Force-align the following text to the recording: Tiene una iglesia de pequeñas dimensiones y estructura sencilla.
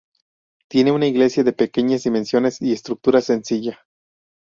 Tiene 0.67 0.91
una 0.91 1.05
iglesia 1.05 1.43
de 1.43 1.53
pequeñas 1.53 2.01
dimensiones 2.05 2.59
y 2.59 2.73
estructura 2.73 3.21
sencilla. 3.21 3.85